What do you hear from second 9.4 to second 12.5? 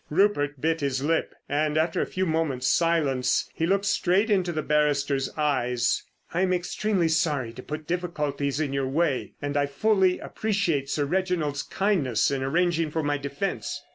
and I fully appreciate Sir Reginald's kindness in